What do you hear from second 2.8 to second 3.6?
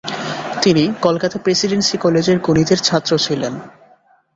ছাত্র ছিলেন।